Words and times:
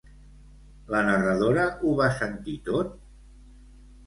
La 0.95 1.01
narradora 1.09 1.67
ho 1.83 1.93
va 2.01 2.09
sentir 2.23 2.57
tot? 2.71 2.97